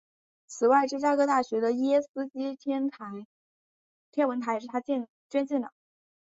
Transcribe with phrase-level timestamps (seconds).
[0.47, 2.55] 此外芝加哥大学的耶基斯
[4.11, 5.71] 天文台也是他捐建的。